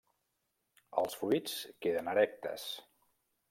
[1.03, 2.69] Els fruits queden erectes.